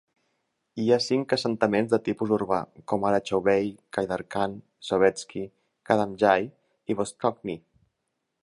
[0.83, 2.59] Hi ha cinc assentaments de tipus urbà,
[2.93, 4.57] com ara Chauvay, Khaidarkan,
[4.91, 5.47] Sovetskiy,
[5.91, 6.53] Kadamjay
[6.95, 7.59] i Vostochny.